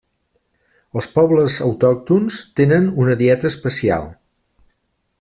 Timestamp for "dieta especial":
3.23-4.13